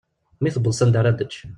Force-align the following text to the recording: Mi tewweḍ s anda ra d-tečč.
Mi 0.41 0.49
tewweḍ 0.55 0.73
s 0.75 0.79
anda 0.83 1.01
ra 1.01 1.11
d-tečč. 1.13 1.37